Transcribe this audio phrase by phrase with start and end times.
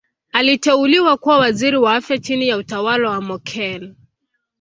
[0.33, 3.95] Aliteuliwa kuwa Waziri wa Afya chini ya utawala wa Mokhehle.